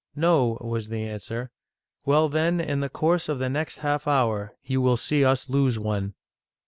"No," 0.15 0.57
was 0.61 0.89
the 0.89 1.03
answer. 1.07 1.51
"Well, 2.05 2.27
then, 2.27 2.59
in 2.59 2.79
the, 2.79 2.89
course 2.89 3.29
of 3.29 3.37
the 3.37 3.49
next 3.49 3.77
half 3.85 4.07
hour, 4.07 4.55
you 4.63 4.81
will 4.81 4.97
see 4.97 5.23
us 5.23 5.47
lose 5.47 5.77
one 5.77 6.15